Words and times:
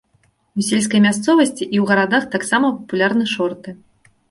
У 0.61 0.63
сельскай 0.67 1.01
мясцовасці 1.07 1.61
і 1.65 1.67
ў 1.67 1.85
гарадах 1.93 2.27
таксама 2.39 2.73
папулярны 2.81 3.25
шорты. 3.37 3.79